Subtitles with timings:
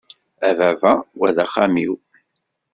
[0.49, 1.93] A baba, wa d axxam-iw!